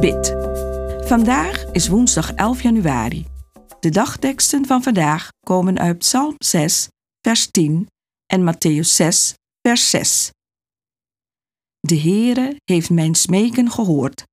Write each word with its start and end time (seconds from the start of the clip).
Bid. 0.00 0.34
Vandaag 1.08 1.64
is 1.72 1.88
woensdag 1.88 2.32
11 2.34 2.62
januari. 2.62 3.26
De 3.80 3.90
dagteksten 3.90 4.66
van 4.66 4.82
vandaag 4.82 5.28
komen 5.46 5.78
uit 5.78 5.98
Psalm 5.98 6.34
6, 6.38 6.88
vers 7.20 7.50
10 7.50 7.86
en 8.26 8.52
Matthäus 8.52 8.88
6, 8.88 9.34
vers 9.62 9.90
6. 9.90 10.30
De 11.80 12.00
Heere 12.00 12.56
heeft 12.64 12.90
mijn 12.90 13.14
smeken 13.14 13.70
gehoord. 13.70 14.24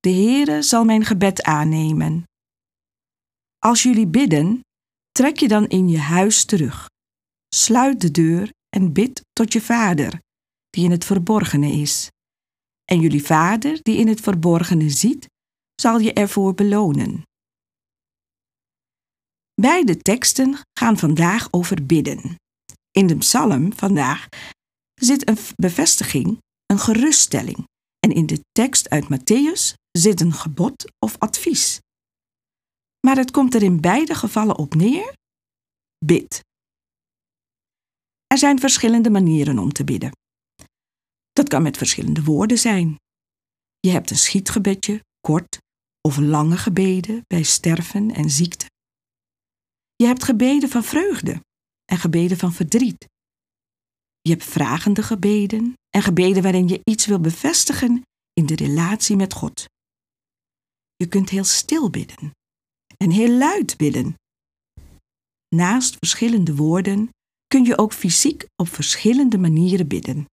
De 0.00 0.10
Heere 0.10 0.62
zal 0.62 0.84
mijn 0.84 1.04
gebed 1.04 1.42
aannemen. 1.42 2.24
Als 3.58 3.82
jullie 3.82 4.06
bidden, 4.06 4.60
trek 5.10 5.38
je 5.38 5.48
dan 5.48 5.66
in 5.66 5.88
je 5.88 5.98
huis 5.98 6.44
terug. 6.44 6.86
Sluit 7.54 8.00
de 8.00 8.10
deur 8.10 8.50
en 8.68 8.92
bid 8.92 9.22
tot 9.32 9.52
je 9.52 9.60
vader, 9.60 10.20
die 10.70 10.84
in 10.84 10.90
het 10.90 11.04
verborgene 11.04 11.72
is. 11.72 12.08
En 12.84 13.00
jullie 13.00 13.24
vader, 13.24 13.78
die 13.82 13.96
in 13.96 14.08
het 14.08 14.20
verborgene 14.20 14.90
ziet, 14.90 15.26
zal 15.74 15.98
je 15.98 16.12
ervoor 16.12 16.54
belonen. 16.54 17.22
Beide 19.54 19.96
teksten 19.96 20.58
gaan 20.78 20.98
vandaag 20.98 21.48
over 21.50 21.86
bidden. 21.86 22.36
In 22.90 23.06
de 23.06 23.16
psalm 23.16 23.72
vandaag 23.72 24.28
zit 24.94 25.28
een 25.28 25.38
bevestiging, 25.56 26.38
een 26.66 26.78
geruststelling. 26.78 27.64
En 27.98 28.10
in 28.10 28.26
de 28.26 28.40
tekst 28.52 28.88
uit 28.90 29.04
Matthäus 29.04 29.74
zit 29.90 30.20
een 30.20 30.32
gebod 30.32 30.92
of 30.98 31.18
advies. 31.18 31.78
Maar 33.06 33.16
het 33.16 33.30
komt 33.30 33.54
er 33.54 33.62
in 33.62 33.80
beide 33.80 34.14
gevallen 34.14 34.58
op 34.58 34.74
neer: 34.74 35.14
bid. 36.04 36.40
Er 38.26 38.38
zijn 38.38 38.58
verschillende 38.58 39.10
manieren 39.10 39.58
om 39.58 39.72
te 39.72 39.84
bidden. 39.84 40.10
Dat 41.32 41.48
kan 41.48 41.62
met 41.62 41.76
verschillende 41.76 42.22
woorden 42.22 42.58
zijn. 42.58 42.96
Je 43.80 43.90
hebt 43.90 44.10
een 44.10 44.16
schietgebedje, 44.16 45.04
kort 45.20 45.58
of 46.00 46.16
lange 46.16 46.56
gebeden 46.56 47.24
bij 47.26 47.42
sterven 47.42 48.10
en 48.10 48.30
ziekte. 48.30 48.66
Je 49.96 50.06
hebt 50.06 50.24
gebeden 50.24 50.68
van 50.68 50.84
vreugde 50.84 51.42
en 51.84 51.98
gebeden 51.98 52.36
van 52.36 52.52
verdriet. 52.52 53.08
Je 54.20 54.30
hebt 54.30 54.44
vragende 54.44 55.02
gebeden 55.02 55.74
en 55.90 56.02
gebeden 56.02 56.42
waarin 56.42 56.68
je 56.68 56.80
iets 56.84 57.06
wil 57.06 57.20
bevestigen 57.20 58.02
in 58.32 58.46
de 58.46 58.54
relatie 58.54 59.16
met 59.16 59.32
God. 59.32 59.64
Je 60.96 61.06
kunt 61.08 61.30
heel 61.30 61.44
stil 61.44 61.90
bidden 61.90 62.30
en 62.96 63.10
heel 63.10 63.30
luid 63.38 63.76
bidden. 63.76 64.14
Naast 65.48 65.96
verschillende 65.98 66.54
woorden 66.54 67.08
kun 67.46 67.64
je 67.64 67.78
ook 67.78 67.92
fysiek 67.92 68.46
op 68.56 68.68
verschillende 68.68 69.38
manieren 69.38 69.88
bidden. 69.88 70.26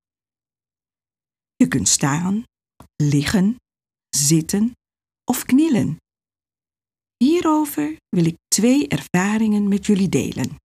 Je 1.64 1.68
kunt 1.68 1.88
staan, 1.88 2.44
liggen, 2.96 3.56
zitten 4.10 4.72
of 5.24 5.44
knielen. 5.44 5.98
Hierover 7.18 7.98
wil 8.10 8.26
ik 8.26 8.36
twee 8.48 8.88
ervaringen 8.88 9.68
met 9.68 9.86
jullie 9.86 10.10
delen. 10.10 10.56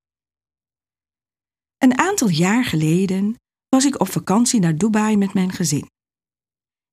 Een 1.78 1.98
aantal 1.98 2.28
jaar 2.28 2.64
geleden 2.64 3.34
was 3.68 3.84
ik 3.84 4.00
op 4.00 4.08
vakantie 4.08 4.60
naar 4.60 4.76
Dubai 4.76 5.16
met 5.16 5.34
mijn 5.34 5.52
gezin. 5.52 5.86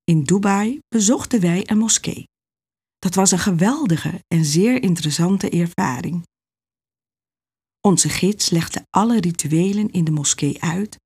In 0.03 0.23
Dubai 0.23 0.79
bezochten 0.87 1.41
wij 1.41 1.69
een 1.69 1.77
moskee. 1.77 2.23
Dat 2.97 3.15
was 3.15 3.31
een 3.31 3.39
geweldige 3.39 4.23
en 4.27 4.45
zeer 4.45 4.83
interessante 4.83 5.49
ervaring. 5.49 6.23
Onze 7.81 8.09
gids 8.09 8.49
legde 8.49 8.83
alle 8.89 9.19
rituelen 9.19 9.91
in 9.91 10.03
de 10.03 10.11
moskee 10.11 10.61
uit 10.61 10.99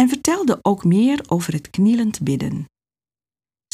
en 0.00 0.08
vertelde 0.08 0.58
ook 0.62 0.84
meer 0.84 1.24
over 1.26 1.52
het 1.52 1.70
knielend 1.70 2.20
bidden. 2.20 2.64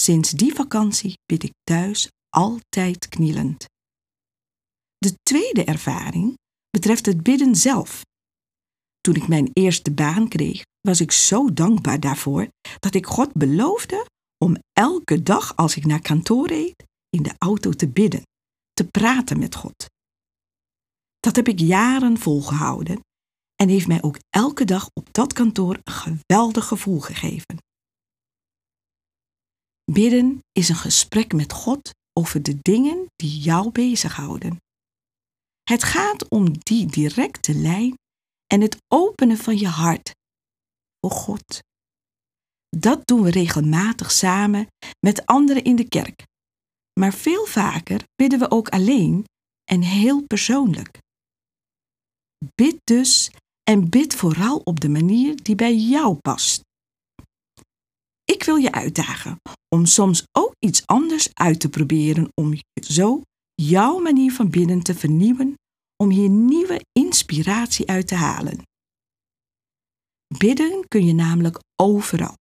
Sinds 0.01 0.31
die 0.31 0.55
vakantie 0.55 1.19
bid 1.27 1.43
ik 1.43 1.53
thuis 1.65 2.09
altijd 2.29 3.09
knielend. 3.09 3.65
De 4.99 5.15
tweede 5.23 5.65
ervaring 5.65 6.35
betreft 6.71 7.07
het 7.07 7.23
bidden 7.23 7.57
zelf. 7.57 8.03
Toen 9.01 9.15
ik 9.15 9.29
mijn 9.29 9.51
eerste 9.53 9.91
baan 9.91 10.29
kreeg, 10.29 10.63
was 10.81 11.01
ik 11.01 11.13
zo 11.13 11.53
dankbaar 11.53 12.01
daarvoor 12.01 12.49
dat 12.79 12.95
ik 12.95 13.07
God 13.07 13.33
beloofde 13.33 14.07
om 14.45 14.57
elke 14.73 15.23
dag 15.23 15.57
als 15.57 15.77
ik 15.77 15.85
naar 15.85 16.01
kantoor 16.01 16.47
reed 16.47 16.85
in 17.09 17.23
de 17.23 17.35
auto 17.39 17.71
te 17.71 17.89
bidden, 17.89 18.23
te 18.73 18.85
praten 18.85 19.39
met 19.39 19.55
God. 19.55 19.87
Dat 21.21 21.37
heb 21.37 21.49
ik 21.49 21.59
jaren 21.59 22.19
volgehouden 22.19 23.01
en 23.65 23.71
heeft 23.71 23.87
mij 23.87 24.03
ook 24.03 24.19
elke 24.31 24.65
dag 24.65 24.91
op 24.93 25.09
dat 25.13 25.33
kantoor 25.33 25.81
een 25.85 25.93
geweldig 25.93 26.67
gevoel 26.67 27.01
gegeven. 27.01 27.59
Bidden 29.93 30.39
is 30.53 30.69
een 30.69 30.77
gesprek 30.77 31.33
met 31.33 31.53
God 31.53 31.91
over 32.13 32.43
de 32.43 32.59
dingen 32.63 33.07
die 33.17 33.39
jou 33.39 33.71
bezighouden. 33.71 34.57
Het 35.63 35.83
gaat 35.83 36.29
om 36.29 36.59
die 36.59 36.87
directe 36.87 37.55
lijn 37.55 37.95
en 38.47 38.61
het 38.61 38.77
openen 38.89 39.37
van 39.37 39.59
je 39.59 39.69
hart 39.69 40.11
voor 41.01 41.11
God. 41.11 41.63
Dat 42.69 43.07
doen 43.07 43.23
we 43.23 43.31
regelmatig 43.31 44.11
samen 44.11 44.67
met 45.01 45.27
anderen 45.27 45.65
in 45.65 45.77
de 45.77 45.89
kerk. 45.89 46.25
Maar 47.01 47.13
veel 47.15 47.47
vaker 47.47 48.03
bidden 48.15 48.39
we 48.39 48.51
ook 48.51 48.69
alleen 48.69 49.25
en 49.65 49.83
heel 49.83 50.23
persoonlijk. 50.27 50.99
Bid 52.55 52.81
dus 52.85 53.31
en 53.65 53.91
bid 53.91 54.15
vooral 54.15 54.59
op 54.59 54.81
de 54.81 54.89
manier 54.89 55.43
die 55.43 55.55
bij 55.55 55.77
jou 55.77 56.15
past. 56.15 56.61
Ik 58.25 58.43
wil 58.43 58.57
je 58.57 58.73
uitdagen 58.73 59.41
om 59.69 59.87
soms 59.87 60.23
ook 60.33 60.55
iets 60.59 60.87
anders 60.87 61.35
uit 61.35 61.61
te 61.61 61.69
proberen 61.69 62.29
om 62.35 62.59
zo 62.75 63.21
jouw 63.55 63.99
manier 63.99 64.33
van 64.33 64.51
bidden 64.51 64.83
te 64.83 64.95
vernieuwen, 64.95 65.55
om 65.97 66.11
hier 66.11 66.29
nieuwe 66.29 66.85
inspiratie 66.93 67.89
uit 67.89 68.07
te 68.07 68.15
halen. 68.15 68.63
Bidden 70.39 70.89
kun 70.89 71.05
je 71.05 71.13
namelijk 71.13 71.59
overal 71.77 72.35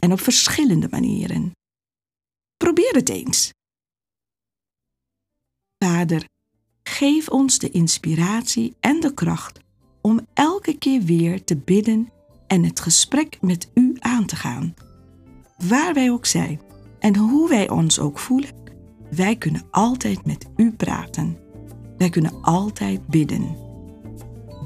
en 0.00 0.12
op 0.12 0.20
verschillende 0.20 0.88
manieren. 0.90 1.52
Probeer 2.56 2.92
het 2.92 3.08
eens. 3.08 3.50
Vader, 5.84 6.24
geef 6.82 7.28
ons 7.28 7.58
de 7.58 7.70
inspiratie 7.70 8.76
en 8.80 9.00
de 9.00 9.14
kracht 9.14 9.60
om 10.00 10.20
elke 10.34 10.78
keer 10.78 11.02
weer 11.02 11.44
te 11.44 11.56
bidden 11.56 12.08
en 12.46 12.64
het 12.64 12.80
gesprek 12.80 13.38
met 13.40 13.70
U 13.74 13.96
aan 13.98 14.26
te 14.26 14.36
gaan. 14.36 14.74
Waar 15.68 15.94
wij 15.94 16.10
ook 16.10 16.26
zijn 16.26 16.60
en 16.98 17.16
hoe 17.16 17.48
wij 17.48 17.68
ons 17.68 17.98
ook 17.98 18.18
voelen, 18.18 18.50
wij 19.10 19.36
kunnen 19.36 19.62
altijd 19.70 20.26
met 20.26 20.46
U 20.56 20.72
praten. 20.72 21.38
Wij 21.98 22.10
kunnen 22.10 22.42
altijd 22.42 23.06
bidden. 23.06 23.56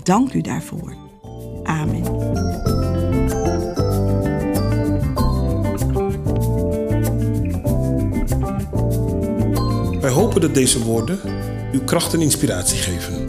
Dank 0.02 0.32
U 0.32 0.40
daarvoor. 0.40 0.96
Amen. 1.62 2.02
Wij 10.00 10.10
hopen 10.10 10.40
dat 10.40 10.54
deze 10.54 10.84
woorden 10.84 11.18
uw 11.72 11.84
kracht 11.84 12.14
en 12.14 12.20
inspiratie 12.20 12.78
geven. 12.78 13.28